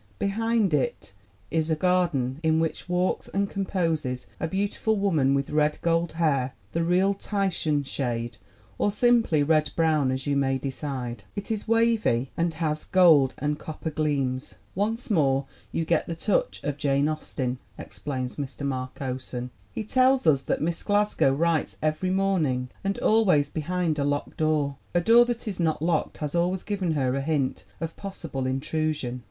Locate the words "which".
2.59-2.89